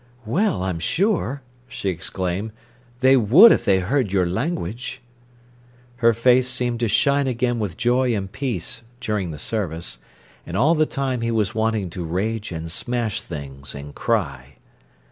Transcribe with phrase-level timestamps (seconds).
[0.25, 2.53] "Well, I'm sure," she exclaimed,
[3.01, 4.99] "they would if they heard your language."
[5.97, 9.99] Her face seemed to shine again with joy and peace during the service.
[10.43, 14.55] And all the time he was wanting to rage and smash things and cry.